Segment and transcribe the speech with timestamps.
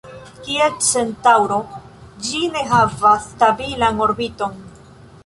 [0.45, 1.57] Kiel Centaŭro,
[2.29, 4.57] ĝi ne havas stabilan orbiton.